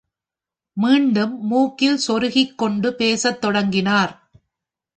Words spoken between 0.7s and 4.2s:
மீண்டும் மூக்கில் சொருகிக் கொண்டு பேசத் தொடங்கினார்.